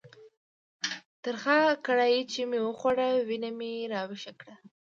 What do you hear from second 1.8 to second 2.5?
کړایي چې